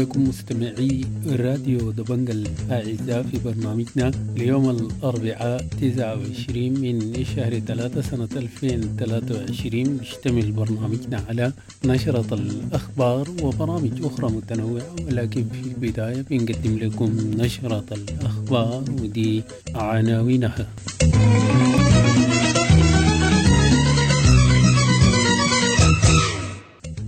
بكم 0.00 0.28
مستمعي 0.28 1.04
راديو 1.26 1.90
دبنجا 1.90 2.32
الأعزاء 2.32 3.22
في 3.22 3.38
برنامجنا 3.44 4.10
ليوم 4.36 4.70
الأربعاء 4.70 5.66
29 5.80 6.70
من 6.80 7.24
شهر 7.24 7.58
3 7.58 8.00
سنة 8.00 8.28
2023 8.36 9.96
بيشتمل 9.96 10.52
برنامجنا 10.52 11.24
على 11.28 11.52
نشرة 11.84 12.34
الأخبار 12.34 13.28
وبرامج 13.42 14.04
أخرى 14.04 14.30
متنوعة 14.30 14.96
ولكن 15.06 15.44
في 15.52 15.60
البداية 15.68 16.22
بنقدم 16.30 16.78
لكم 16.78 17.10
نشرة 17.36 17.84
الأخبار 17.92 18.84
ودي 19.02 19.42
عناوينها. 19.74 20.66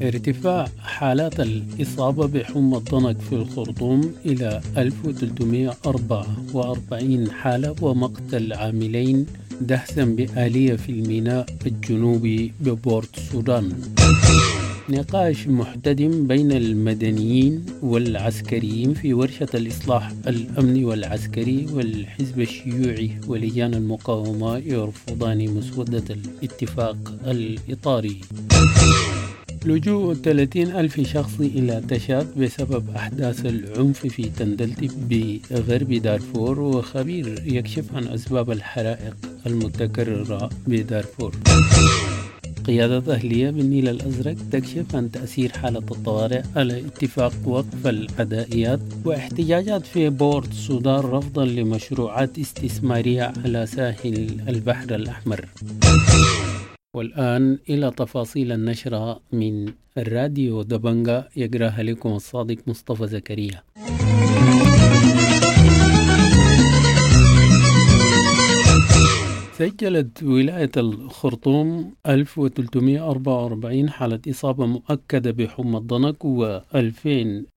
ارتفاع 0.02 0.68
حالات 0.78 1.40
الإصابة 1.40 2.26
بحمى 2.26 2.76
الضنك 2.76 3.20
في 3.20 3.32
الخرطوم 3.32 4.14
إلى 4.26 4.60
1344 4.76 7.30
حالة 7.30 7.74
ومقتل 7.82 8.52
عاملين 8.52 9.26
دهسا 9.60 10.04
بآلية 10.04 10.74
في 10.76 10.92
الميناء 10.92 11.46
الجنوبي 11.66 12.52
ببورت 12.60 13.18
السودان 13.18 13.72
نقاش 14.88 15.48
محتدم 15.48 16.26
بين 16.26 16.52
المدنيين 16.52 17.64
والعسكريين 17.82 18.94
في 18.94 19.14
ورشة 19.14 19.48
الإصلاح 19.54 20.12
الأمني 20.28 20.84
والعسكري 20.84 21.66
والحزب 21.72 22.40
الشيوعي 22.40 23.10
ولجان 23.26 23.74
المقاومة 23.74 24.56
يرفضان 24.58 25.50
مسودة 25.54 26.04
الاتفاق 26.14 26.96
الإطاري. 27.26 28.20
لجوء 29.64 30.14
30 30.14 30.62
ألف 30.62 31.00
شخص 31.00 31.40
إلى 31.40 31.82
تشاد 31.88 32.38
بسبب 32.38 32.90
أحداث 32.96 33.46
العنف 33.46 34.06
في 34.06 34.22
تندلتي 34.22 34.90
بغرب 35.10 35.92
دارفور 35.92 36.60
وخبير 36.60 37.42
يكشف 37.46 37.84
عن 37.94 38.08
أسباب 38.08 38.50
الحرائق 38.50 39.16
المتكررة 39.46 40.50
بدارفور. 40.66 41.34
قيادة 42.66 43.14
أهلية 43.14 43.50
بالنيل 43.50 43.88
الأزرق 43.88 44.36
تكشف 44.52 44.96
عن 44.96 45.10
تأثير 45.10 45.52
حالة 45.52 45.78
الطوارئ 45.78 46.42
على 46.56 46.78
اتفاق 46.78 47.32
وقف 47.44 47.86
العدائيات 47.86 48.80
واحتجاجات 49.04 49.86
في 49.86 50.08
بورت 50.08 50.50
السودان 50.50 51.00
رفضا 51.00 51.44
لمشروعات 51.44 52.38
استثمارية 52.38 53.32
على 53.44 53.66
ساحل 53.66 54.40
البحر 54.48 54.94
الأحمر. 54.94 55.48
والآن 56.96 57.58
إلى 57.70 57.90
تفاصيل 57.90 58.52
النشرة 58.52 59.20
من 59.32 59.72
الراديو 59.98 60.62
دبنجا 60.62 61.28
يقرأها 61.36 61.82
لكم 61.82 62.12
الصادق 62.12 62.56
مصطفى 62.66 63.06
زكريا. 63.06 63.62
سجلت 69.58 70.22
ولاية 70.22 70.70
الخرطوم 70.76 71.94
1344 72.06 73.90
حالة 73.90 74.20
إصابة 74.30 74.66
مؤكدة 74.66 75.30
بحمى 75.30 75.78
الضنك 75.78 76.24
و 76.24 76.58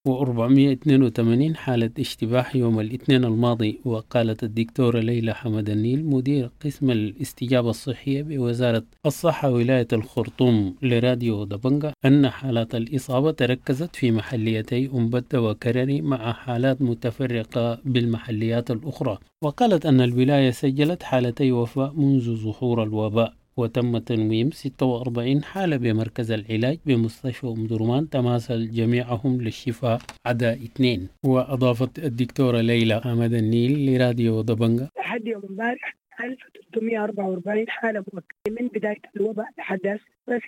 2482 0.08 1.56
حالة 1.56 1.90
اشتباه 2.00 2.46
يوم 2.56 2.80
الاثنين 2.80 3.26
الماضي 3.26 3.80
وقالت 3.86 4.44
الدكتورة 4.44 5.00
ليلى 5.00 5.34
حمد 5.34 5.70
النيل 5.70 6.06
مدير 6.06 6.52
قسم 6.66 6.92
الاستجابة 6.92 7.70
الصحية 7.70 8.24
بوزارة 8.24 8.84
الصحة 9.06 9.52
ولاية 9.52 9.88
الخرطوم 9.94 10.76
لراديو 10.82 11.44
دبنجا 11.44 11.94
أن 12.06 12.30
حالات 12.30 12.76
الإصابة 12.76 13.32
تركزت 13.32 13.96
في 13.96 14.12
محليتي 14.12 14.90
أمبتة 14.94 15.42
وكرري 15.42 16.02
مع 16.02 16.34
حالات 16.34 16.82
متفرقة 16.82 17.80
بالمحليات 17.86 18.72
الأخرى. 18.72 19.18
وقالت 19.44 19.86
أن 19.86 20.02
الولاية 20.02 20.52
سجلت 20.52 21.04
حالتي 21.04 21.52
وفاة 21.52 21.94
منذ 21.96 22.36
ظهور 22.36 22.84
الوباء. 22.84 23.34
وتم 23.60 23.98
تنويم 23.98 24.52
46 24.52 25.44
حالة 25.44 25.78
بمركز 25.78 26.32
العلاج 26.32 26.80
بمستشفى 26.86 27.48
أم 27.48 27.68
درمان 27.68 28.10
تماثل 28.10 28.72
جميعهم 28.72 29.42
للشفاء 29.42 30.00
عدا 30.26 30.54
اثنين. 30.54 31.08
وأضافت 31.24 32.00
الدكتورة 32.00 32.62
ليلى 32.62 33.02
حمد 33.02 33.34
النيل 33.34 33.96
لراديو 33.96 34.42
دبنجا 34.42 34.90
لحد 34.98 35.28
يوم 35.28 35.42
امبارح 35.50 35.98
1344 36.24 37.70
حالة 37.70 38.00
مؤكدة. 38.14 38.62
من 38.62 38.68
بداية 38.68 39.02
الوباء 39.16 39.48
لحد 39.58 39.88
هسه 39.88 40.02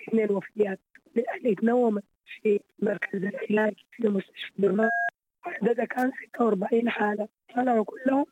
اثنين 0.08 0.30
وفيات 0.30 0.80
اللي 1.38 1.54
تنومت 1.54 2.04
في 2.42 2.60
مركز 2.82 3.24
العلاج 3.24 3.74
في 3.92 4.08
مستشفى 4.08 4.52
درمان. 4.58 4.90
عددها 5.44 5.84
كان 5.84 6.12
46 6.34 6.88
حالة. 6.88 7.28
طلعوا 7.56 7.84
كلهم 7.84 8.24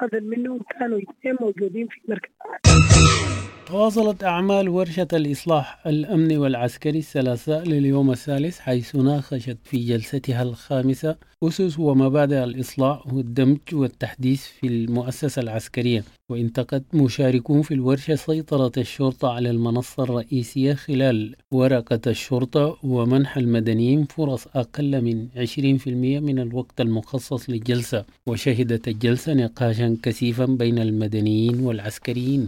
فاضل 0.00 0.24
منهم 0.24 0.60
كانوا 0.78 0.98
اثنين 0.98 1.36
موجودين 1.40 1.86
في 1.86 2.00
مركز 2.08 2.30
تواصلت 3.72 4.24
أعمال 4.24 4.68
ورشة 4.68 5.08
الإصلاح 5.12 5.86
الأمني 5.86 6.36
والعسكري 6.36 6.98
الثلاثاء 6.98 7.64
لليوم 7.64 8.10
الثالث 8.10 8.58
حيث 8.58 8.96
ناقشت 8.96 9.56
في 9.64 9.84
جلستها 9.84 10.42
الخامسة 10.42 11.16
أسس 11.42 11.78
ومبادئ 11.78 12.44
الإصلاح 12.44 13.06
والدمج 13.12 13.58
والتحديث 13.72 14.42
في 14.44 14.66
المؤسسة 14.66 15.42
العسكرية 15.42 16.04
وانتقد 16.28 16.84
مشاركون 16.94 17.62
في 17.62 17.74
الورشة 17.74 18.14
سيطرة 18.14 18.72
الشرطة 18.76 19.32
على 19.32 19.50
المنصة 19.50 20.02
الرئيسية 20.02 20.74
خلال 20.74 21.36
ورقة 21.52 22.00
الشرطة 22.06 22.76
ومنح 22.82 23.36
المدنيين 23.36 24.04
فرص 24.04 24.46
أقل 24.54 25.02
من 25.04 25.28
20% 25.28 25.88
من 26.28 26.38
الوقت 26.38 26.80
المخصص 26.80 27.50
للجلسة 27.50 28.04
وشهدت 28.26 28.88
الجلسة 28.88 29.34
نقاشا 29.34 29.96
كثيفا 30.02 30.44
بين 30.44 30.78
المدنيين 30.78 31.60
والعسكريين. 31.60 32.46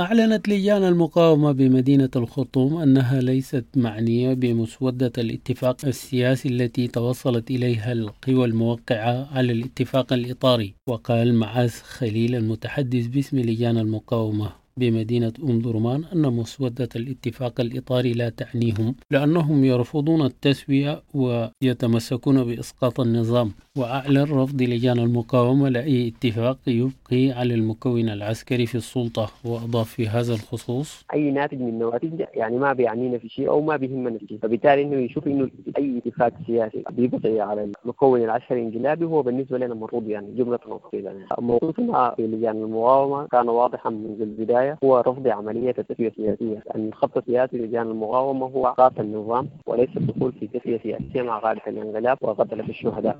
أعلنت 0.00 0.48
لجان 0.48 0.84
المقاومة 0.84 1.52
بمدينة 1.52 2.10
الخرطوم 2.16 2.76
أنها 2.76 3.20
ليست 3.20 3.64
معنية 3.76 4.34
بمسودة 4.34 5.12
الاتفاق 5.18 5.84
السياسي 5.84 6.48
التي 6.48 6.88
توصلت 6.88 7.50
إليها 7.50 7.92
القوى 7.92 8.44
الموقعة 8.44 9.28
على 9.32 9.52
الاتفاق 9.52 10.12
الإطاري. 10.12 10.74
وقال 10.88 11.34
معاذ 11.34 11.70
خليل 11.70 12.34
المتحدث 12.34 13.06
باسم 13.06 13.38
لجان 13.38 13.78
المقاومة. 13.78 14.63
بمدينة 14.76 15.32
أم 15.48 15.58
درمان 15.58 16.04
أن 16.12 16.32
مسودة 16.32 16.88
الاتفاق 16.96 17.60
الإطاري 17.60 18.12
لا 18.12 18.28
تعنيهم 18.28 18.94
لأنهم 19.10 19.64
يرفضون 19.64 20.22
التسوية 20.22 21.02
ويتمسكون 21.14 22.44
بإسقاط 22.44 23.00
النظام. 23.00 23.50
وأعلن 23.78 24.22
رفض 24.22 24.62
لجان 24.62 24.98
المقاومة 24.98 25.68
لأي 25.68 26.08
اتفاق 26.08 26.58
يبقي 26.66 27.30
على 27.30 27.54
المكون 27.54 28.08
العسكري 28.08 28.66
في 28.66 28.74
السلطة. 28.74 29.30
وأضاف 29.44 29.88
في 29.88 30.08
هذا 30.08 30.32
الخصوص 30.32 31.04
أي 31.14 31.30
ناتج 31.30 31.60
من 31.60 31.78
نواتج 31.78 32.24
يعني 32.34 32.58
ما 32.58 32.72
بيعنينا 32.72 33.18
في 33.18 33.28
شيء 33.28 33.48
أو 33.48 33.60
ما 33.60 33.76
بيهمنا 33.76 34.18
في 34.18 34.26
شيء. 34.26 34.38
فبالتالي 34.38 34.82
إنه 34.82 34.96
يشوف 34.96 35.26
إنه 35.26 35.50
أي 35.78 35.98
اتفاق 35.98 36.32
سياسي 36.46 36.84
بيبقي 36.90 37.40
على 37.40 37.70
المكون 37.84 38.22
العسكري 38.22 38.60
الانقلابي 38.60 39.04
هو 39.04 39.22
بالنسبة 39.22 39.58
لنا 39.58 39.74
المفروض 39.74 40.08
يعني 40.08 40.34
جملة 40.36 40.58
وتفصيلا 40.66 41.10
يعني. 41.10 41.26
موقفنا 41.38 42.14
في 42.16 42.26
لجان 42.26 42.56
المقاومة 42.62 43.26
كان 43.26 43.48
واضحا 43.48 43.90
منذ 43.90 44.22
البدايه 44.64 44.78
هو 44.84 45.00
رفض 45.00 45.28
عملية 45.28 45.74
التسويه 45.78 46.08
السياسيه 46.08 46.62
لأن 46.66 46.88
الخط 46.88 47.16
السياسي 47.16 47.56
لجان 47.56 47.86
المقاومة 47.90 48.46
هو 48.46 48.66
اسقاط 48.66 49.00
النظام 49.00 49.48
وليس 49.66 49.88
الدخول 49.96 50.32
في 50.32 50.46
تسويه 50.46 50.78
سياسية 50.82 51.22
مع 51.22 51.38
قاده 51.38 51.62
الانقلاب 51.66 52.18
وقتله 52.20 52.68
الشهداء 52.68 53.18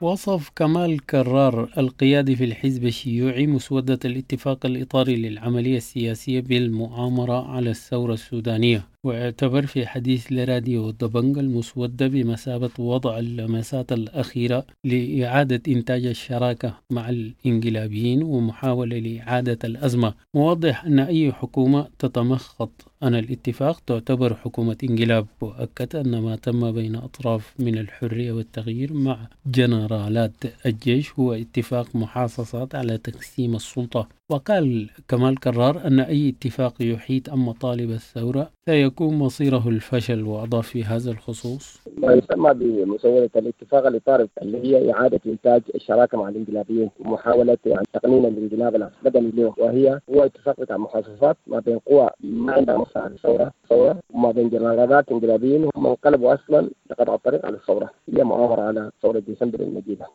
وصف 0.00 0.50
كمال 0.56 1.06
كرار 1.06 1.68
القيادي 1.78 2.36
في 2.36 2.44
الحزب 2.44 2.84
الشيوعي 2.84 3.46
مسودة 3.46 3.98
الاتفاق 4.04 4.66
الإطاري 4.66 5.16
للعملية 5.16 5.76
السياسية 5.76 6.40
بالمؤامرة 6.40 7.50
على 7.50 7.70
الثورة 7.70 8.12
السودانية. 8.12 8.91
واعتبر 9.06 9.66
في 9.66 9.86
حديث 9.86 10.26
لراديو 10.30 10.90
دبنج 10.90 11.38
المسودة 11.38 12.06
بمثابة 12.06 12.70
وضع 12.78 13.18
اللمسات 13.18 13.92
الأخيرة 13.92 14.66
لإعادة 14.84 15.62
إنتاج 15.68 16.06
الشراكة 16.06 16.74
مع 16.90 17.08
الإنقلابيين 17.08 18.22
ومحاولة 18.22 18.98
لإعادة 18.98 19.58
الأزمة. 19.64 20.14
موضح 20.34 20.84
أن 20.84 20.98
أي 20.98 21.32
حكومة 21.32 21.88
تتمخض 21.98 22.68
عن 23.02 23.14
الاتفاق 23.14 23.80
تعتبر 23.86 24.34
حكومة 24.34 24.76
انقلاب 24.84 25.26
وأكد 25.40 25.96
أن 25.96 26.18
ما 26.18 26.36
تم 26.36 26.72
بين 26.72 26.96
أطراف 26.96 27.54
من 27.58 27.78
الحرية 27.78 28.32
والتغيير 28.32 28.92
مع 28.92 29.28
جنرالات 29.46 30.32
الجيش 30.66 31.12
هو 31.18 31.32
اتفاق 31.32 31.96
محاصصات 31.96 32.74
على 32.74 32.98
تقسيم 32.98 33.54
السلطة. 33.54 34.08
وقال 34.32 34.90
كمال 35.08 35.40
كرار 35.40 35.86
أن 35.86 36.00
أي 36.00 36.28
اتفاق 36.28 36.74
يحيط 36.80 37.30
عن 37.30 37.38
مطالب 37.38 37.90
الثورة 37.90 38.50
سيكون 38.66 39.14
مصيره 39.14 39.68
الفشل 39.68 40.22
وأضاف 40.22 40.66
في 40.68 40.84
هذا 40.84 41.10
الخصوص. 41.10 41.80
ما 41.96 42.12
يسمى 42.12 42.54
بمسودة 42.54 43.30
الاتفاق 43.36 43.86
الإطار 43.86 44.26
اللي 44.42 44.58
هي 44.58 44.92
إعادة 44.92 45.20
إنتاج 45.26 45.62
الشراكة 45.74 46.18
مع 46.18 46.28
الانقلابيين 46.28 46.90
ومحاولة 47.00 47.58
يعني 47.66 47.86
تقنين 47.92 48.24
الانقلاب 48.24 48.90
البدني 49.04 49.30
له 49.30 49.54
وهي 49.58 50.00
هو 50.10 50.24
اتفاق 50.24 50.60
بتاع 50.60 50.76
محافظات 50.76 51.36
ما 51.46 51.60
بين 51.60 51.78
قوى 51.78 52.10
ما 52.20 52.52
عندها 52.52 52.76
مصلحة 52.76 53.08
للثورة 53.08 53.52
ثورة 53.68 54.00
وما 54.14 54.30
بين 54.30 54.48
جنرالات 54.50 55.08
انقلابيين 55.12 55.68
هم 55.76 55.86
انقلبوا 55.86 56.34
أصلا 56.34 56.70
لقطع 56.90 57.14
الطريق 57.14 57.46
على 57.46 57.56
الثورة. 57.56 57.90
هي 58.16 58.24
مؤامرة 58.24 58.62
على 58.62 58.90
ثورة 59.02 59.18
ديسمبر 59.18 59.60
المجيدة. 59.60 60.06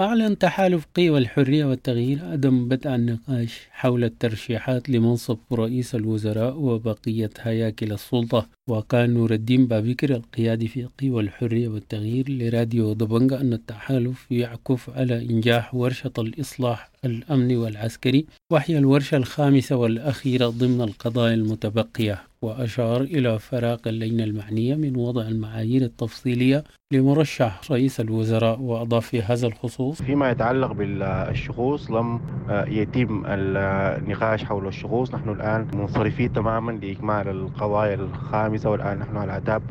أعلن 0.00 0.38
تحالف 0.38 0.86
قوى 0.96 1.18
الحرية 1.18 1.64
والتغيير 1.64 2.24
عدم 2.24 2.68
بدء 2.68 2.94
النقاش 2.94 3.68
حول 3.70 4.04
الترشيحات 4.04 4.90
لمنصب 4.90 5.38
رئيس 5.52 5.94
الوزراء 5.94 6.56
وبقية 6.58 7.30
هياكل 7.40 7.92
السلطة. 7.92 8.48
وكان 8.70 9.14
نور 9.14 9.30
الدين 9.32 9.66
بابكر 9.66 10.10
القيادي 10.10 10.68
في 10.68 10.88
قوى 11.02 11.22
الحرية 11.22 11.68
والتغيير 11.68 12.24
لراديو 12.28 12.92
دبنجا 12.92 13.40
أن 13.40 13.52
التحالف 13.52 14.26
يعكف 14.30 14.90
على 14.90 15.22
إنجاح 15.30 15.74
ورشة 15.74 16.12
الإصلاح 16.18 16.90
الأمني 17.04 17.56
والعسكري 17.56 18.26
وهي 18.52 18.78
الورشة 18.78 19.16
الخامسة 19.16 19.76
والأخيرة 19.76 20.46
ضمن 20.48 20.80
القضايا 20.80 21.34
المتبقية 21.34 22.18
وأشار 22.42 23.00
إلى 23.00 23.38
فراغ 23.38 23.78
اللجنة 23.86 24.24
المعنية 24.24 24.74
من 24.74 24.96
وضع 24.96 25.22
المعايير 25.22 25.82
التفصيلية 25.82 26.64
لمرشح 26.92 27.60
رئيس 27.70 28.00
الوزراء 28.00 28.60
وأضاف 28.60 29.06
في 29.06 29.22
هذا 29.22 29.46
الخصوص 29.46 30.02
فيما 30.02 30.30
يتعلق 30.30 30.72
بالشخوص 30.72 31.90
لم 31.90 32.20
يتم 32.50 33.22
النقاش 33.26 34.44
حول 34.44 34.66
الشخوص 34.66 35.14
نحن 35.14 35.28
الآن 35.28 35.68
منصرفين 35.74 36.32
تماما 36.32 36.72
لإكمال 36.72 37.28
القضايا 37.28 37.94
الخامسة 37.94 38.59
والآن 38.68 38.98
نحن 38.98 39.16
على 39.16 39.32
أعتاب 39.32 39.62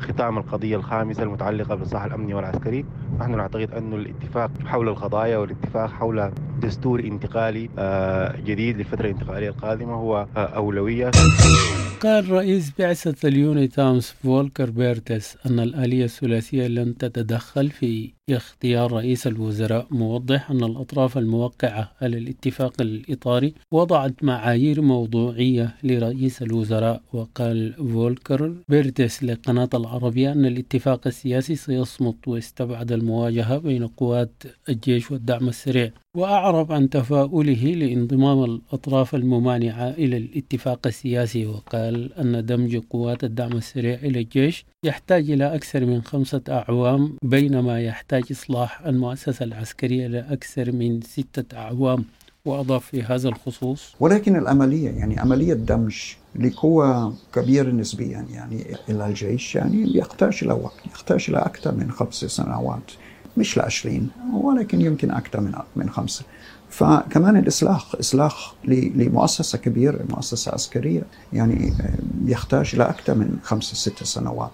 ختام 0.00 0.38
القضية 0.38 0.76
الخامسة 0.76 1.22
المتعلقة 1.22 1.74
بالإصلاح 1.74 2.04
الأمني 2.04 2.34
والعسكري 2.34 2.84
نحن 3.20 3.36
نعتقد 3.36 3.70
أن 3.70 3.92
الاتفاق 3.92 4.50
حول 4.66 4.88
القضايا 4.88 5.38
والاتفاق 5.38 5.90
حول 5.90 6.30
دستور 6.62 7.00
انتقالي 7.00 7.68
جديد 8.46 8.76
للفترة 8.76 9.04
الانتقالية 9.06 9.48
القادمة 9.48 9.94
هو 9.94 10.26
أولوية. 10.36 11.10
قال 12.02 12.30
رئيس 12.30 12.72
بعثة 12.78 13.28
اليونيتامس 13.28 14.04
فولكر 14.24 14.70
بيرتس 14.70 15.36
أن 15.46 15.60
الآلية 15.60 16.04
الثلاثية 16.04 16.66
لن 16.66 16.96
تتدخل 16.96 17.70
في 17.70 18.10
اختيار 18.30 18.92
رئيس 18.92 19.26
الوزراء 19.26 19.86
موضح 19.90 20.50
أن 20.50 20.64
الأطراف 20.64 21.18
الموقعة 21.18 21.92
على 22.02 22.18
الاتفاق 22.18 22.72
الإطاري 22.80 23.54
وضعت 23.72 24.14
معايير 24.22 24.80
موضوعية 24.82 25.74
لرئيس 25.82 26.42
الوزراء. 26.42 27.02
وقال 27.12 27.72
فولكر 27.92 28.54
بيرتس 28.68 29.24
لقناة 29.24 29.68
العربية 29.74 30.32
أن 30.32 30.46
الاتفاق 30.46 31.06
السياسي 31.06 31.56
سيصمد 31.56 32.28
واستبعد 32.28 32.92
المواجهة 32.92 33.58
بين 33.58 33.86
قوات 33.86 34.42
الجيش 34.68 35.10
والدعم 35.10 35.48
السريع. 35.48 35.90
وأعرب 36.16 36.72
عن 36.72 36.90
تفاؤله 36.90 37.64
لانضمام 37.74 38.44
الأطراف 38.44 39.14
الممانعة 39.14 39.90
إلى 39.90 40.16
الاتفاق 40.16 40.86
السياسي. 40.86 41.46
وقال 41.46 42.12
أن 42.12 42.46
دمج 42.46 42.76
قوات 42.90 43.24
الدعم 43.24 43.52
السريع 43.52 43.94
إلى 43.94 44.20
الجيش 44.20 44.64
يحتاج 44.84 45.30
إلى 45.30 45.54
أكثر 45.54 45.86
من 45.86 46.02
خمسة 46.02 46.42
أعوام 46.48 47.16
بينما 47.22 47.80
يحتاج 47.80 48.24
إصلاح 48.30 48.86
المؤسسة 48.86 49.44
العسكرية 49.44 50.06
لأكثر 50.06 50.72
من 50.72 51.00
ستة 51.00 51.56
أعوام. 51.56 52.04
وأضاف 52.44 52.86
في 52.86 53.02
هذا 53.02 53.28
الخصوص 53.28 53.94
ولكن 54.00 54.36
العملية 54.36 54.90
يعني 54.90 55.18
عملية 55.18 55.54
دمج 55.54 55.96
لقوى 56.40 57.12
كبيرة 57.34 57.70
نسبيا 57.70 58.26
يعني 58.30 58.66
إلى 58.88 59.06
الجيش 59.06 59.54
يعني 59.54 59.96
يحتاج 59.96 60.38
إلى 60.42 60.52
وقت 60.52 60.86
يحتاج 60.86 61.26
إلى 61.28 61.38
أكثر 61.38 61.74
من 61.74 61.90
خمس 61.90 62.14
سنوات. 62.14 62.92
مش 63.36 63.56
لعشرين 63.56 64.08
ولكن 64.42 64.80
يمكن 64.80 65.10
أكثر 65.10 65.40
من 65.40 65.52
من 65.76 65.90
خمسة. 65.90 66.24
فكمان 66.70 67.36
الإصلاح 67.36 67.94
إصلاح 68.00 68.54
لمؤسسة 68.64 69.58
كبيرة 69.58 70.04
مؤسسة 70.10 70.52
عسكرية 70.52 71.02
يعني 71.32 71.72
يحتاج 72.26 72.70
إلى 72.74 72.84
أكثر 72.84 73.14
من 73.14 73.38
خمسة 73.42 73.74
ست 73.74 74.02
سنوات. 74.04 74.50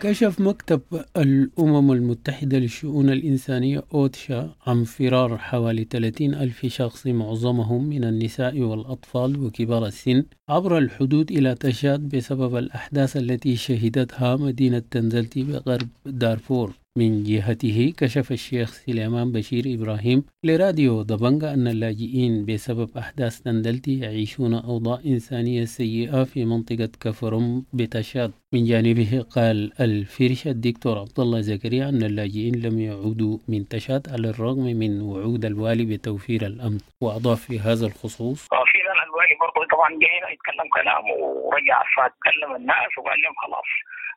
كشف 0.00 0.40
مكتب 0.40 0.80
الأمم 1.16 1.92
المتحدة 1.92 2.58
للشؤون 2.58 3.10
الإنسانية 3.10 3.82
أوتشا 3.94 4.54
عن 4.66 4.84
فرار 4.84 5.38
حوالي 5.38 5.86
30 5.90 6.34
ألف 6.34 6.66
شخص 6.66 7.06
معظمهم 7.06 7.88
من 7.88 8.04
النساء 8.04 8.60
والأطفال 8.60 9.44
وكبار 9.44 9.86
السن 9.86 10.24
عبر 10.48 10.78
الحدود 10.78 11.30
إلى 11.30 11.54
تشاد 11.54 12.00
بسبب 12.08 12.56
الأحداث 12.56 13.16
التي 13.16 13.56
شهدتها 13.56 14.36
مدينة 14.36 14.82
تنزلتي 14.90 15.42
بغرب 15.42 15.88
دارفور. 16.06 16.81
من 16.98 17.24
جهته 17.24 17.92
كشف 17.98 18.32
الشيخ 18.32 18.70
سليمان 18.70 19.32
بشير 19.32 19.64
إبراهيم 19.66 20.24
لراديو 20.44 21.02
دبنجا 21.02 21.54
أن 21.54 21.66
اللاجئين 21.68 22.46
بسبب 22.46 22.88
أحداث 22.98 23.40
تندلتي 23.40 24.00
يعيشون 24.00 24.54
أوضاع 24.54 24.98
إنسانية 25.06 25.64
سيئة 25.64 26.24
في 26.24 26.44
منطقة 26.44 26.90
كفرم 27.00 27.64
بتشاد. 27.72 28.32
من 28.52 28.64
جانبه 28.64 29.26
قال 29.36 29.72
الفرش 29.80 30.46
الدكتور 30.46 30.98
عبد 30.98 31.20
الله 31.20 31.40
زكريا 31.40 31.88
أن 31.88 32.02
اللاجئين 32.02 32.54
لم 32.66 32.80
يعودوا 32.80 33.38
من 33.48 33.68
تشاد 33.68 34.08
على 34.12 34.28
الرغم 34.30 34.64
من 34.64 35.00
وعود 35.00 35.44
الوالي 35.44 35.84
بتوفير 35.84 36.46
الأمن 36.46 36.78
وأضاف 37.00 37.40
في 37.46 37.58
هذا 37.58 37.86
الخصوص 37.86 38.48
في 38.48 38.78
الوالي 39.06 39.34
برضه 39.40 39.66
طبعا 39.72 39.90
جاي 39.90 40.32
يتكلم 40.34 40.68
كلام 40.74 41.04
ورجع 41.20 41.82
فاتكلم 41.96 42.56
الناس 42.56 42.92
وقال 42.98 43.20
لهم 43.22 43.34
خلاص. 43.44 43.70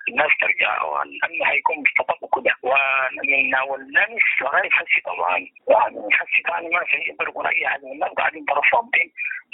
الناس 0.10 0.32
ترجع 0.42 0.72
والامن 0.84 1.42
هيكون 1.52 1.76
مستقر 1.86 2.18
وكده 2.22 2.54
ومن 2.64 3.54
واللمس 3.70 4.28
لغايه 4.42 4.70
حسي 4.78 5.00
طبعا. 5.10 5.38
يعني 5.74 5.98
حسي 6.18 6.40
ثاني 6.48 6.70
ما 6.76 6.82
في 6.90 6.98
يقدروا 7.10 7.48
أي 7.50 7.68
حاجة 7.68 7.88
الناس 7.94 8.12
قاعدين 8.18 8.46
برا 8.46 8.62
صامتين 8.72 9.10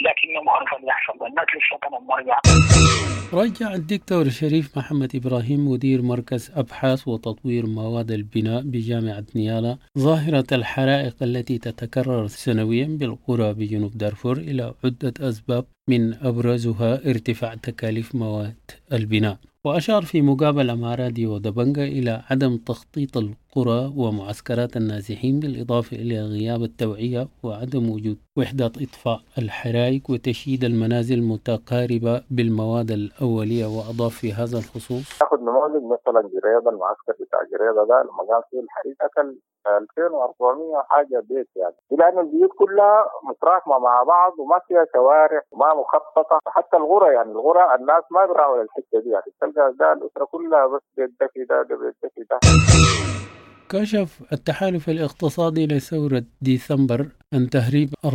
لكنه 0.06 0.42
ما 0.46 0.52
عرف 0.52 0.74
اللي 0.74 0.88
يحصل 0.88 1.26
الناس 1.28 1.48
لسه 1.56 1.78
كانوا 1.82 2.00
مرجع 2.00 2.40
رجع 3.34 3.74
الدكتور 3.74 4.30
شريف 4.30 4.78
محمد 4.78 5.16
إبراهيم 5.16 5.72
مدير 5.72 6.02
مركز 6.02 6.54
أبحاث 6.56 7.08
وتطوير 7.08 7.66
مواد 7.66 8.12
البناء 8.12 8.62
بجامعة 8.62 9.24
نيالا 9.36 9.78
ظاهرة 9.98 10.48
الحرائق 10.52 11.16
التي 11.24 11.58
تتكرر 11.58 12.28
سنويا 12.28 12.88
بالقرى 13.00 13.54
بجنوب 13.54 13.92
دارفور 13.98 14.38
إلى 14.38 14.74
عدة 14.84 15.14
أسباب 15.30 15.66
من 15.90 16.14
أبرزها 16.14 16.94
ارتفاع 17.10 17.56
تكاليف 17.56 18.16
مواد 18.16 18.72
البناء. 18.94 19.38
وأشار 19.64 20.06
في 20.06 20.22
مقابلة 20.22 20.76
مع 20.76 20.96
راديو 20.96 21.38
دبنجا 21.38 21.84
إلى 21.84 22.24
عدم 22.30 22.58
تخطيط 22.58 23.18
القرى 23.58 23.92
ومعسكرات 23.98 24.78
النازحين 24.78 25.40
بالإضافة 25.40 25.96
إلى 25.98 26.18
غياب 26.22 26.62
التوعية 26.64 27.28
وعدم 27.44 27.84
وجود 27.94 28.18
وحدات 28.38 28.72
إطفاء 28.86 29.20
الحرائق 29.38 30.04
وتشييد 30.12 30.64
المنازل 30.64 31.20
متقاربة 31.34 32.14
بالمواد 32.36 32.90
الأولية 32.92 33.66
وأضاف 33.76 34.14
في 34.22 34.34
هذا 34.34 34.58
الخصوص. 34.58 35.20
تاخذ 35.20 35.40
نموذج 35.48 35.84
مثلا 35.96 36.22
جريدة 36.34 36.70
المعسكر 36.74 37.14
بتاع 37.22 37.40
جريدة 37.52 37.84
ده 37.90 37.98
لما 38.08 38.24
قام 38.30 38.42
فيه 38.52 38.60
الحريق. 38.66 38.96
أكل 39.02 39.28
2400 39.68 40.84
حاجة 40.90 41.18
بيت 41.30 41.50
يعني. 41.56 41.76
لأن 42.00 42.20
البيوت 42.26 42.52
كلها 42.60 43.06
متراكمة 43.30 43.80
مع 43.80 44.04
بعض 44.04 44.32
وما 44.40 44.60
فيها 44.68 44.86
شوارع 44.94 45.42
وما 45.52 45.70
مخططة. 45.82 46.40
حتى 46.48 46.78
الغرى 46.78 47.14
يعني 47.16 47.32
الغرى 47.32 47.76
الناس 47.80 48.04
ما 48.12 48.26
بيراعوا 48.26 48.62
الحتة 48.64 49.00
دي 49.04 49.10
يعني. 49.10 49.30
تلقى 49.42 49.74
ده 49.80 49.94
الأسرة 49.94 50.26
كلها 50.26 50.68
بس 50.68 50.82
بيت 50.98 51.12
ده 51.50 51.62
ده 51.70 51.76
بيت 51.82 51.96
دفي 52.04 52.24
ده. 52.32 52.38
كشف 53.72 54.24
التحالف 54.34 54.90
الاقتصادي 54.90 55.68
لثورة 55.68 56.24
ديسمبر 56.42 57.08
عن 57.34 57.50
تهريب 57.50 57.90
40% 58.06 58.08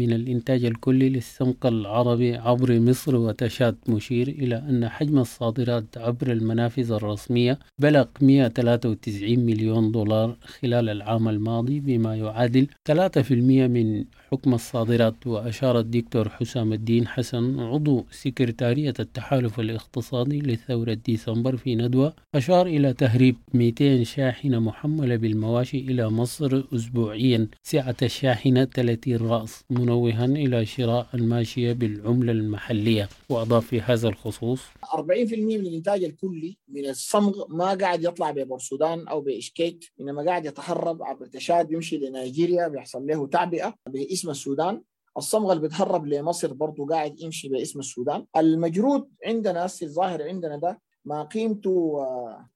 من 0.00 0.12
الإنتاج 0.12 0.64
الكلي 0.64 1.08
للسمك 1.08 1.66
العربي 1.66 2.36
عبر 2.36 2.80
مصر 2.80 3.16
وتشاد 3.16 3.76
مشير 3.88 4.28
إلى 4.28 4.56
أن 4.56 4.88
حجم 4.88 5.18
الصادرات 5.18 5.84
عبر 5.96 6.32
المنافذ 6.32 6.92
الرسمية 6.92 7.58
بلغ 7.78 8.04
193 8.20 9.38
مليون 9.38 9.92
دولار 9.92 10.36
خلال 10.42 10.88
العام 10.88 11.28
الماضي 11.28 11.80
بما 11.80 12.16
يعادل 12.16 12.66
3% 12.88 13.30
من 13.30 14.04
حكم 14.32 14.54
الصادرات. 14.54 15.26
وأشار 15.26 15.78
الدكتور 15.78 16.28
حسام 16.28 16.72
الدين 16.72 17.06
حسن 17.08 17.60
عضو 17.60 18.04
سكرتارية 18.10 18.94
التحالف 19.00 19.60
الاقتصادي 19.60 20.38
لثورة 20.40 20.94
ديسمبر 20.94 21.56
في 21.56 21.74
ندوة 21.74 22.12
أشار 22.34 22.66
إلى 22.66 22.92
تهريب 22.92 23.36
200 23.54 24.02
شاحنة 24.04 24.58
محملة 24.58 25.16
بالمواشي 25.16 25.78
إلى 25.78 26.10
مصر 26.10 26.64
أسبوعيا 26.74 27.48
سعة 27.62 28.13
الشاحنة 28.14 28.64
30 28.64 29.16
رأس 29.16 29.64
منوها 29.70 30.24
إلى 30.24 30.66
شراء 30.66 31.06
الماشية 31.14 31.72
بالعملة 31.72 32.32
المحلية. 32.32 33.08
وأضاف 33.28 33.66
في 33.66 33.80
هذا 33.80 34.08
الخصوص 34.08 34.60
40% 34.94 34.98
من 35.38 35.66
الانتاج 35.66 36.04
الكلي 36.04 36.56
من 36.68 36.88
الصمغ 36.88 37.44
ما 37.48 37.74
قاعد 37.74 38.04
يطلع 38.04 38.30
ببورتسودان 38.30 39.08
أو 39.08 39.20
بإشكيت 39.20 39.84
إنما 40.00 40.24
قاعد 40.24 40.46
يتهرب 40.46 41.02
عبر 41.02 41.26
تشاد 41.26 41.68
بيمشي 41.68 41.98
لنيجيريا 41.98 42.68
بيحصل 42.68 43.06
له 43.06 43.26
تعبئة 43.26 43.74
باسم 43.88 44.30
السودان. 44.30 44.82
الصمغ 45.16 45.52
اللي 45.52 45.62
بيتهرب 45.62 46.06
لمصر 46.06 46.52
برضه 46.52 46.86
قاعد 46.86 47.20
يمشي 47.20 47.48
باسم 47.48 47.78
السودان. 47.78 48.26
المجرود 48.36 49.08
عندنا 49.26 49.64
الظاهر 49.82 50.22
عندنا 50.22 50.56
ده 50.56 50.80
ما 51.04 51.22
قيمته 51.22 51.96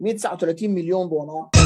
139 0.00 0.70
مليون 0.70 1.08
دولار 1.08 1.57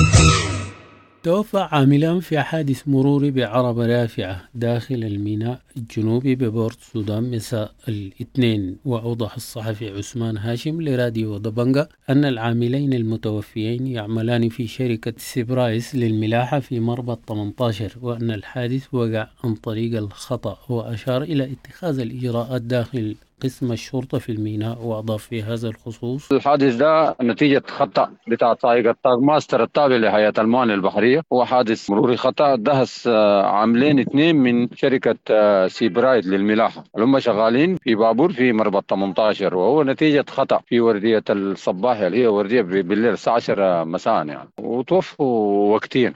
توفى 1.22 1.58
عاملان 1.58 2.20
في 2.20 2.40
حادث 2.40 2.88
مروري 2.88 3.30
بعربة 3.30 3.86
رافعة 3.86 4.48
داخل 4.54 4.94
الميناء 4.94 5.60
الجنوبي 5.76 6.34
ببورتسودان 6.34 7.30
مساء 7.30 7.72
الاثنين. 7.88 8.76
وأوضح 8.84 9.34
الصحفي 9.34 9.88
عثمان 9.88 10.36
هاشم 10.36 10.82
لراديو 10.82 11.38
دبنجا 11.38 11.88
أن 12.10 12.24
العاملين 12.24 12.92
المتوفيين 12.92 13.86
يعملان 13.86 14.48
في 14.48 14.66
شركة 14.66 15.12
سي 15.16 15.42
برايد 15.42 15.94
للملاحة 15.94 16.60
في 16.60 16.80
مربط 16.80 17.20
18 17.28 17.92
وأن 18.02 18.30
الحادث 18.30 18.94
وقع 18.94 19.28
عن 19.44 19.54
طريق 19.54 19.98
الخطأ 19.98 20.58
وأشار 20.68 21.22
إلى 21.22 21.52
اتخاذ 21.52 21.98
الإجراءات 21.98 22.62
داخل 22.62 23.16
قسم 23.44 23.72
الشرطة 23.72 24.18
في 24.18 24.32
الميناء 24.32 24.78
وأضاف 24.84 25.22
في 25.22 25.42
هذا 25.42 25.68
الخصوص 25.68 26.32
الحادث 26.32 26.74
ده 26.74 27.16
نتيجة 27.22 27.62
خطأ 27.68 28.10
بتاع 28.28 28.52
ال 28.52 28.69
tug 28.69 29.18
master 29.18 29.62
التابع 29.62 29.96
لهيئة 29.96 30.32
الموانئ 30.38 30.74
البحرية 30.74 31.22
هو 31.32 31.44
حادث 31.44 31.90
مروري 31.90 32.16
خطأ 32.16 32.54
دهس 32.56 33.06
عاملين 33.44 33.98
اثنين 33.98 34.36
من 34.36 34.68
شركة 34.76 35.16
سي 35.68 35.87
برايد 35.87 36.26
للملاحة. 36.26 36.84
اللي 36.94 37.06
هم 37.06 37.18
شغالين 37.18 37.76
في 37.76 37.94
بابور 37.94 38.32
في 38.32 38.52
مربط 38.52 38.84
18 38.90 39.54
وهو 39.56 39.82
نتيجة 39.82 40.24
خطأ 40.28 40.60
في 40.66 40.80
وردية 40.80 41.24
الصباح 41.30 41.98
اللي 41.98 42.22
هي 42.22 42.26
وردية 42.26 42.62
بالليل 42.62 43.12
الساعة 43.12 43.34
10 43.34 43.84
مساء 43.84 44.26
يعني. 44.26 44.48
وتوفوا 44.58 45.74
وقتين. 45.74 46.12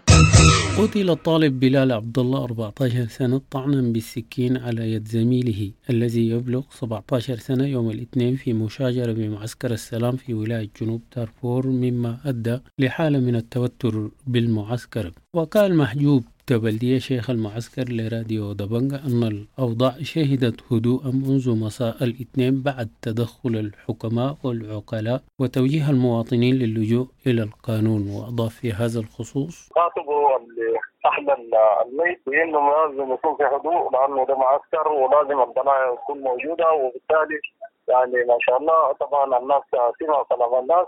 قتل 0.78 1.10
الطالب 1.10 1.60
بلال 1.60 1.92
عبد 1.92 2.18
الله 2.18 2.44
14 2.44 3.06
سنة 3.08 3.40
طعنا 3.50 3.80
بالسكين 3.92 4.56
على 4.56 4.92
يد 4.92 5.08
زميله 5.08 5.70
الذي 5.90 6.30
يبلغ 6.30 6.62
17 6.70 7.15
سنة 7.20 7.66
يوم 7.66 7.90
الاثنين 7.90 8.36
في 8.36 8.52
مشاجرة 8.52 9.12
بمعسكر 9.12 9.70
السلام 9.70 10.16
في 10.16 10.34
ولاية 10.34 10.68
جنوب 10.80 11.02
دارفور 11.16 11.66
مما 11.66 12.18
أدى 12.24 12.58
لحالة 12.78 13.18
من 13.18 13.36
التوتر 13.36 14.10
بالمعسكر. 14.26 15.12
وقال 15.34 15.76
محجوب 15.76 16.24
تبلدية 16.46 16.98
شيخ 16.98 17.30
المعسكر 17.30 17.88
لراديو 17.92 18.52
دبنجا 18.52 19.02
أن 19.06 19.22
الأوضاع 19.22 19.94
شهدت 20.02 20.72
هدوءا 20.72 21.10
منذ 21.10 21.50
مساء 21.56 22.04
الاثنين 22.04 22.62
بعد 22.62 22.88
تدخل 23.02 23.56
الحكماء 23.56 24.38
والعقلاء 24.42 25.22
وتوجيه 25.40 25.90
المواطنين 25.90 26.54
للجوء 26.54 27.06
إلى 27.26 27.42
القانون. 27.42 28.08
وأضاف 28.10 28.54
في 28.54 28.72
هذا 28.72 29.00
الخصوص 29.00 29.68
أهل 31.06 31.30
الميت 31.86 32.20
بأنه 32.26 32.70
لازم 32.70 33.12
يكون 33.14 33.36
في 33.36 33.44
هدوء 33.44 33.90
لأنه 33.92 34.24
ده 34.26 34.34
معسكر 34.36 34.88
ولازم 34.92 35.40
الضنايا 35.42 35.94
تكون 35.94 36.20
موجودة 36.20 36.72
وبالتالي 36.72 37.40
يعني 37.88 38.24
ما 38.24 38.36
شاء 38.40 38.56
الله 38.58 38.92
طبعا 38.92 39.38
الناس 39.38 39.62
سمعوا 40.00 40.24
كلام 40.24 40.54
الناس 40.54 40.86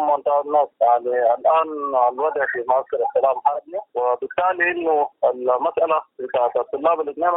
منطقه 0.00 0.40
الناس. 0.40 0.68
يعني 0.80 1.34
الآن 1.34 1.68
الوضع 2.12 2.46
في 2.52 2.64
معسكر 2.68 2.96
السلام 3.08 3.36
هاديه 3.46 3.80
وبالتالي 3.94 4.70
إنه 4.70 5.08
المسألة 5.24 6.02
بتاعت 6.18 6.56
الطلاب 6.56 7.00
الاثنين 7.00 7.28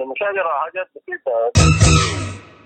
المشاجره 0.00 0.48
حاجات 0.48 0.86
بسيطة. 0.96 2.15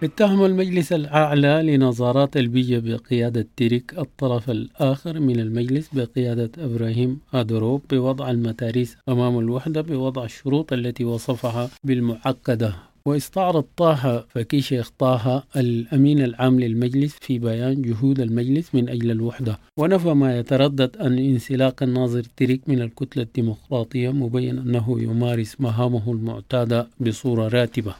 اتهم 0.02 0.45
المجلس 0.45 0.92
الأعلى 0.92 1.62
لنظارات 1.64 2.37
البيئة 2.37 2.78
بقيادة 2.78 3.47
تيريك 3.57 3.95
الطرف 3.99 4.50
الآخر 4.50 5.21
من 5.21 5.40
المجلس 5.40 5.88
بقيادة 5.92 6.50
إبراهيم 6.59 7.19
أدروب 7.35 7.83
بوضع 7.90 8.30
المتاريس 8.30 8.97
أمام 9.09 9.38
الوحدة 9.38 9.80
بوضع 9.80 10.25
الشروط 10.25 10.73
التي 10.73 11.04
وصفها 11.04 11.71
بالمعقدة. 11.85 12.75
واستعرض 13.07 13.64
طه 13.76 14.26
فكي 14.28 14.61
شيخ 14.61 14.90
طه 14.99 15.45
الأمين 15.57 16.25
العام 16.25 16.61
للمجلس 16.61 17.16
في 17.21 17.38
بيان 17.38 17.83
جهود 17.83 18.21
المجلس 18.21 18.75
من 18.75 18.88
أجل 18.88 19.11
الوحدة. 19.11 19.59
ونفى 19.76 20.09
ما 20.09 20.38
يتردد 20.38 20.97
أن 20.97 21.19
انسلاخ 21.19 21.83
الناظر 21.83 22.23
ترك 22.37 22.61
من 22.69 22.83
الكتلة 22.83 23.23
الديمقراطية 23.23 24.11
مبين 24.11 24.59
أنه 24.59 25.02
يمارس 25.02 25.61
مهامه 25.61 26.12
المعتادة 26.12 26.88
بصورة 27.00 27.49
راتبة. 27.49 27.95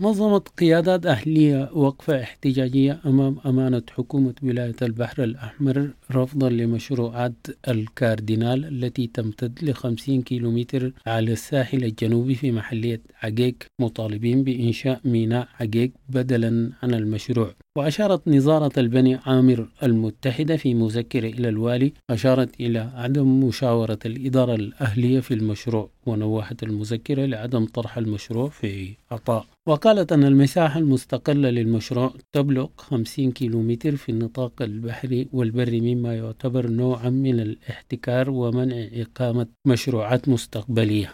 نظمت 0.00 0.48
قيادات 0.48 1.06
أهلية 1.06 1.70
وقفة 1.72 2.22
احتجاجية 2.22 3.00
أمام 3.06 3.36
أمانة 3.46 3.82
حكومة 3.90 4.34
ولاية 4.42 4.76
البحر 4.82 5.24
الأحمر 5.24 5.90
رفضا 6.12 6.48
لمشروعات 6.48 7.46
الكاردينال 7.68 8.64
التي 8.64 9.06
تمتد 9.06 9.58
لخمسين 9.62 10.22
كيلومتر 10.22 10.92
على 11.06 11.32
الساحل 11.32 11.84
الجنوبي 11.84 12.34
في 12.34 12.52
محلية 12.52 13.00
عقيق 13.22 13.54
مطالبين 13.80 14.44
بإنشاء 14.44 15.00
ميناء 15.04 15.48
عقيق 15.60 15.90
بدلا 16.08 16.72
عن 16.82 16.94
المشروع. 16.94 17.54
وأشارت 17.78 18.28
نظارة 18.28 18.72
البني 18.78 19.18
عامر 19.26 19.68
المتحدة 19.82 20.56
في 20.56 20.74
مذكرة 20.74 21.28
إلى 21.28 21.48
الوالي 21.48 21.92
أشارت 22.10 22.60
إلى 22.60 22.78
عدم 22.78 23.44
مشاورة 23.44 23.98
الإدارة 24.06 24.54
الأهلية 24.54 25.20
في 25.20 25.34
المشروع 25.34 25.90
ونوهت 26.06 26.62
المذكرة 26.62 27.26
لعدم 27.26 27.64
طرح 27.64 27.98
المشروع 27.98 28.48
في 28.48 28.94
عطاء. 29.10 29.46
وقالت 29.66 30.12
أن 30.12 30.24
المساحة 30.24 30.80
المستقلة 30.80 31.50
للمشروع 31.50 32.14
تبلغ 32.32 32.66
50 32.76 33.32
كيلومتر 33.32 33.96
في 33.96 34.08
النطاق 34.08 34.62
البحري 34.62 35.28
والبري 35.32 35.80
مما 35.80 36.16
يعتبر 36.16 36.66
نوعا 36.66 37.10
من 37.10 37.40
الاحتكار 37.40 38.30
ومنع 38.30 38.86
إقامة 38.92 39.46
مشروعات 39.66 40.28
مستقبلية. 40.28 41.12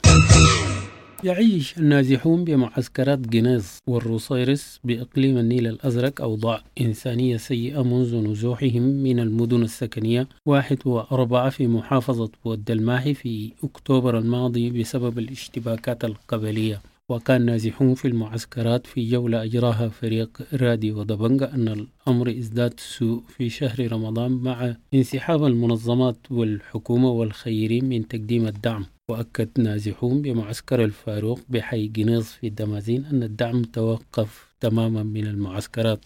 يعيش 1.25 1.79
النازحون 1.79 2.45
بمعسكرات 2.45 3.19
جنيز 3.19 3.79
والروسيرس 3.87 4.81
بإقليم 4.85 5.39
النيل 5.39 5.67
الأزرق 5.67 6.21
أوضاع 6.21 6.63
إنسانية 6.81 7.37
سيئة 7.37 7.83
منذ 7.83 8.17
نزوحهم 8.17 8.83
من 8.83 9.21
المدن 9.21 9.63
السكنية 9.63 10.29
واحد 10.47 10.79
وأربعة 10.85 11.51
في 11.51 11.67
محافظة 11.67 12.31
بود 12.45 12.71
الماحي 12.71 13.15
في 13.15 13.53
أكتوبر 13.65 14.19
الماضي 14.19 14.71
بسبب 14.71 15.19
الاشتباكات 15.19 16.05
القبلية. 16.05 16.81
وكان 17.09 17.47
نازحون 17.47 17.95
في 17.95 18.09
المعسكرات 18.09 18.87
في 18.87 19.11
جولة 19.11 19.45
أجراها 19.45 19.89
فريق 19.89 20.43
راديو 20.53 21.01
ودبنجا 21.01 21.55
أن 21.55 21.69
الأمر 21.69 22.31
ازداد 22.31 22.81
سوء 22.81 23.23
في 23.37 23.51
شهر 23.51 23.93
رمضان 23.93 24.33
مع 24.33 24.75
انسحاب 24.95 25.45
المنظمات 25.45 26.17
والحكومة 26.31 27.11
والخيرين 27.11 27.85
من 27.85 28.09
تقديم 28.09 28.47
الدعم. 28.47 28.87
وأكد 29.11 29.49
نازحون 29.59 30.23
بمعسكر 30.23 30.85
الفاروق 30.85 31.41
بحي 31.49 31.87
جنيز 31.87 32.25
في 32.25 32.47
الدمازين 32.47 33.05
أن 33.05 33.23
الدعم 33.23 33.63
توقف 33.63 34.47
تماما 34.61 35.03
من 35.03 35.27
المعسكرات. 35.27 36.05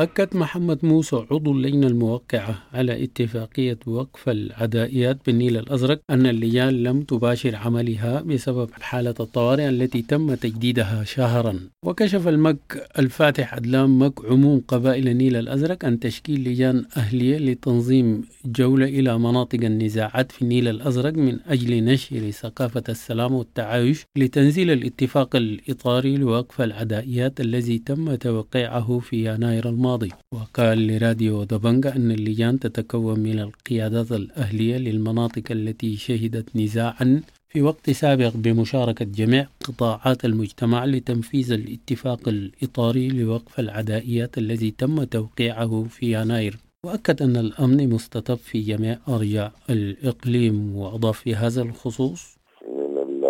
أكد 0.00 0.36
محمد 0.36 0.84
موسى 0.84 1.16
عضو 1.30 1.52
اللجنة 1.52 1.86
الموقعة 1.86 2.62
على 2.72 3.04
اتفاقية 3.04 3.78
وقف 3.86 4.28
العدائيات 4.28 5.18
بالنيل 5.26 5.56
الأزرق 5.56 6.00
أن 6.10 6.26
اللجان 6.26 6.82
لم 6.82 7.02
تباشر 7.02 7.56
عملها 7.56 8.20
بسبب 8.20 8.70
حالة 8.80 9.14
الطوارئ 9.20 9.68
التي 9.68 10.02
تم 10.02 10.34
تجديدها 10.34 11.04
شهرا. 11.04 11.60
وكشف 11.84 12.28
المك 12.28 12.88
الفاتح 12.98 13.54
عدلان 13.54 13.90
مك 13.90 14.24
عموم 14.24 14.62
قبائل 14.68 15.08
النيل 15.08 15.36
الأزرق 15.36 15.84
عن 15.84 16.00
تشكيل 16.00 16.48
لجان 16.48 16.84
أهلية 16.96 17.38
لتنظيم 17.38 18.22
جولة 18.44 18.86
إلى 18.86 19.18
مناطق 19.18 19.60
النزاعات 19.64 20.32
في 20.32 20.42
النيل 20.42 20.68
الأزرق 20.68 21.12
من 21.12 21.38
أجل 21.46 21.84
نشر 21.84 22.30
ثقافة 22.30 22.84
السلام 22.88 23.34
والتعايش 23.34 24.04
لتنزيل 24.16 24.70
الاتفاق 24.70 25.36
الإطاري 25.36 26.16
لوقف 26.16 26.60
العدائيات 26.60 27.40
الذي 27.40 27.78
تم 27.78 28.14
توقيعه 28.14 28.98
في 28.98 29.34
يناير 29.34 29.68
الماضي. 29.68 29.89
وقال 30.34 30.86
لراديو 30.86 31.44
دبنجا 31.44 31.96
أن 31.96 32.10
اللجان 32.10 32.58
تتكون 32.58 33.20
من 33.20 33.38
القيادات 33.40 34.12
الأهلية 34.12 34.76
للمناطق 34.76 35.42
التي 35.50 35.96
شهدت 35.96 36.56
نزاعا 36.56 37.22
في 37.48 37.62
وقت 37.62 37.90
سابق 37.90 38.32
بمشاركة 38.34 39.04
جميع 39.04 39.46
قطاعات 39.68 40.24
المجتمع 40.24 40.84
لتنفيذ 40.84 41.52
الاتفاق 41.52 42.28
الإطاري 42.28 43.08
لوقف 43.08 43.60
العدائيات 43.60 44.38
الذي 44.38 44.70
تم 44.70 45.04
توقيعه 45.04 45.84
في 45.90 46.12
يناير. 46.20 46.56
وأكد 46.86 47.22
أن 47.22 47.36
الأمن 47.36 47.90
مستتب 47.94 48.34
في 48.34 48.60
جميع 48.60 48.98
أرجاء 49.08 49.52
الإقليم 49.70 50.76
وأضاف 50.76 51.18
في 51.18 51.34
هذا 51.34 51.62
الخصوص 51.62 52.38
من 52.68 53.24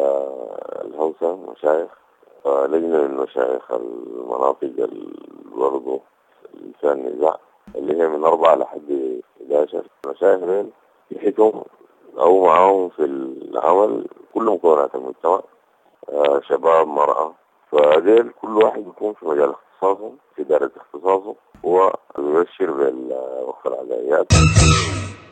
الهوسة 0.85 1.37
مشايخ 1.37 1.91
لجنة 2.47 3.07
من 3.07 3.15
مشايخ 3.17 3.73
المناطق 3.73 4.91
برضه 5.57 6.01
كان 6.83 7.07
نزاع 7.07 7.37
اللي 7.77 8.03
هي 8.03 8.09
من 8.09 8.25
أربعة 8.25 8.55
لحد 8.55 9.21
11 9.51 9.83
المشايخ 10.05 10.41
ديل 10.41 10.71
يحيطهم 11.11 11.65
أو 12.19 12.45
معاهم 12.47 12.89
في 12.89 13.05
العمل 13.05 14.07
كل 14.35 14.43
مكونات 14.45 14.95
المجتمع 14.95 15.41
شباب 16.49 16.87
مرأة. 16.87 17.35
فديل 17.73 18.31
كل 18.43 18.57
واحد 18.57 18.87
يكون 18.87 19.13
في 19.15 19.27
مجال 19.27 19.51
اختصاصه 19.51 20.13
في 20.37 20.43
دائرة 20.43 20.71
اختصاصه. 20.77 21.35
ويبشر 21.63 22.71
بالوقت 22.71 23.67
العدائيات 23.67 24.27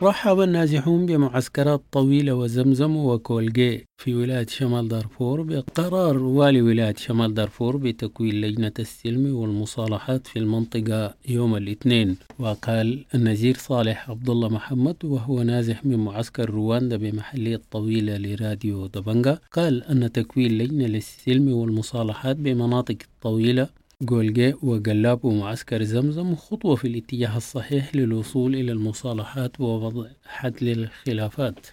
رحب 0.03 0.39
النازحون 0.39 1.05
بمعسكرات 1.05 1.81
طويلة 1.91 2.33
وزمزم 2.33 2.95
وكولجي 2.97 3.85
في 3.97 4.15
ولاية 4.15 4.45
شمال 4.47 4.87
دارفور 4.87 5.41
بقرار 5.41 6.17
والي 6.17 6.61
ولاية 6.61 6.95
شمال 6.97 7.33
دارفور 7.33 7.77
بتكوين 7.77 8.41
لجنة 8.41 8.71
السلم 8.79 9.35
والمصالحات 9.35 10.27
في 10.27 10.39
المنطقة 10.39 11.13
يوم 11.29 11.55
الاثنين. 11.55 12.17
وقال 12.39 13.05
النزير 13.15 13.55
صالح 13.57 14.09
عبد 14.09 14.29
الله 14.29 14.49
محمد 14.49 14.95
وهو 15.05 15.43
نازح 15.43 15.85
من 15.85 15.99
معسكر 15.99 16.49
رواندا 16.49 16.97
بمحلية 16.97 17.61
طويلة 17.71 18.17
لراديو 18.17 18.87
دبنجا 18.87 19.39
قال 19.51 19.83
أن 19.83 20.11
تكوين 20.11 20.57
لجنة 20.57 20.85
للسلم 20.87 21.53
والمصالحات 21.53 22.35
بمناطق 22.35 22.97
طويلة 23.21 23.67
جولجي 24.09 24.53
وقلاب 24.63 25.25
ومعسكر 25.25 25.83
زمزم 25.83 26.35
خطوة 26.35 26.75
في 26.75 26.87
الاتجاه 26.87 27.37
الصحيح 27.37 27.95
للوصول 27.95 28.55
إلى 28.55 28.71
المصالحات 28.71 29.61
ووضع 29.61 30.07
حد 30.25 30.63
للخلافات. 30.63 31.67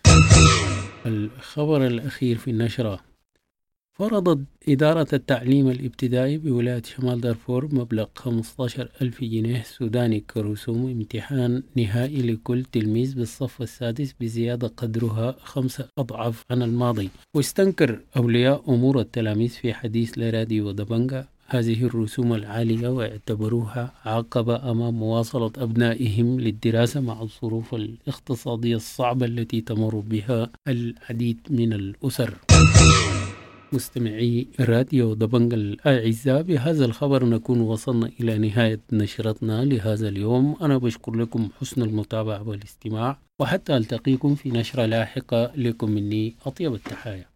الخبر 1.07 1.87
الأخير 1.87 2.39
في 2.39 2.51
النشرة. 2.51 3.01
فرضت 3.93 4.45
إدارة 4.69 5.07
التعليم 5.13 5.69
الابتدائي 5.71 6.39
بولاية 6.39 6.83
شمال 6.83 7.21
دارفور 7.21 7.75
مبلغ 7.75 8.07
15 8.15 8.89
ألف 9.03 9.25
جنيه 9.25 9.63
سوداني 9.63 10.21
كرسوم 10.21 10.91
امتحان 10.91 11.63
نهائي 11.77 12.23
لكل 12.23 12.65
تلميذ 12.65 13.15
بالصف 13.15 13.63
السادس 13.63 14.15
بزيادة 14.21 14.69
قدرها 14.69 15.37
خمسة 15.39 15.89
أضعاف 15.99 16.45
عن 16.51 16.63
الماضي. 16.63 17.11
واستنكر 17.35 18.01
أولياء 18.17 18.75
أمور 18.75 19.01
التلاميذ 19.01 19.49
في 19.49 19.75
حديث 19.75 20.19
لراديو 20.19 20.71
دبنجا 20.71 21.36
هذه 21.49 21.85
الرسوم 21.85 22.35
العالية 22.35 22.89
واعتبروها 22.89 23.93
عقبة 24.05 24.71
أمام 24.71 24.95
مواصلة 24.95 25.53
أبنائهم 25.59 26.41
للدراسة 26.41 27.01
مع 27.01 27.23
الظروف 27.23 27.75
الاقتصادية 27.75 28.77
الصعبة 28.77 29.27
التي 29.27 29.61
تمر 29.61 29.95
بها 30.01 30.51
العديد 30.69 31.41
من 31.51 31.73
الأسر. 31.73 32.35
مستمعي 33.73 34.47
راديو 34.61 35.15
دبنج 35.15 35.55
الأعزاء 35.55 36.43
بهذا 36.43 36.85
الخبر 36.85 37.25
نكون 37.25 37.61
وصلنا 37.61 38.11
إلى 38.21 38.39
نهاية 38.39 38.81
نشرتنا 38.93 39.65
لهذا 39.65 40.09
اليوم. 40.09 40.57
أنا 40.63 40.79
بشكر 40.79 41.17
لكم 41.17 41.49
حسن 41.61 41.83
المتابعة 41.83 42.49
والاستماع 42.49 43.19
وحتى 43.41 43.77
ألتقيكم 43.77 44.35
في 44.35 44.51
نشرة 44.51 44.87
لاحقة. 44.87 45.53
لكم 45.57 45.91
مني 45.91 46.35
أطيب 46.47 46.75
التحايا. 46.75 47.27